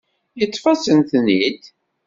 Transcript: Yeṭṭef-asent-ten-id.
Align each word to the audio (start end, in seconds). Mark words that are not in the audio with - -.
Yeṭṭef-asent-ten-id. 0.39 1.61